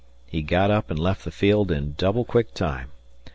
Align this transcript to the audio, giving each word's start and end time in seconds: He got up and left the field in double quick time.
He 0.25 0.41
got 0.41 0.71
up 0.71 0.89
and 0.89 0.97
left 0.97 1.25
the 1.25 1.29
field 1.29 1.69
in 1.71 1.93
double 1.95 2.25
quick 2.25 2.55
time. 2.55 2.89